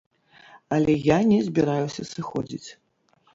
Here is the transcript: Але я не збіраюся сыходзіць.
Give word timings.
Але 0.77 0.95
я 1.07 1.17
не 1.33 1.37
збіраюся 1.49 2.07
сыходзіць. 2.13 2.65